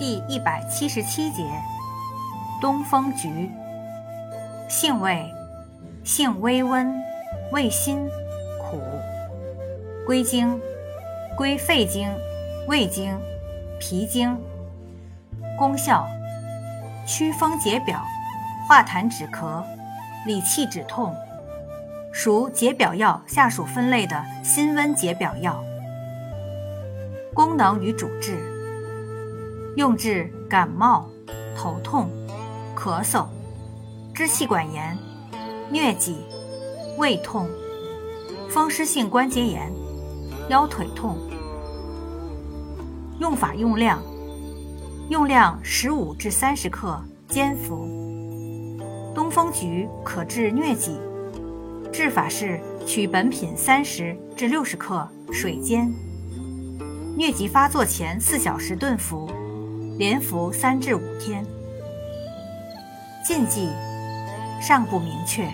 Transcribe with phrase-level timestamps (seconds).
[0.00, 1.44] 第一百七十七节，
[2.58, 3.50] 东风菊，
[4.66, 5.30] 性味，
[6.02, 6.90] 性微温，
[7.52, 8.08] 味辛，
[8.58, 8.80] 苦，
[10.06, 10.58] 归经，
[11.36, 12.10] 归肺经、
[12.66, 13.14] 胃经、
[13.78, 14.34] 脾经。
[15.58, 16.08] 功效，
[17.06, 18.02] 祛风解表，
[18.66, 19.62] 化痰止咳，
[20.24, 21.14] 理气止痛，
[22.10, 25.62] 属解表药下属分类的辛温解表药。
[27.34, 28.49] 功能与主治。
[29.76, 31.08] 用治感冒、
[31.56, 32.10] 头痛、
[32.76, 33.26] 咳嗽、
[34.12, 34.98] 支气管炎、
[35.72, 36.16] 疟疾、
[36.98, 37.48] 胃痛、
[38.50, 39.72] 风湿性关节炎、
[40.48, 41.16] 腰腿痛。
[43.20, 44.02] 用法用量：
[45.08, 47.86] 用量十五至三十克，煎服。
[49.14, 50.98] 东风菊可治疟疾，
[51.92, 55.92] 治法是取本品三十至六十克，水煎。
[57.16, 59.30] 疟疾发作前四小时炖服。
[60.00, 61.44] 连服三至五天。
[63.22, 63.68] 禁忌
[64.58, 65.46] 尚不明确。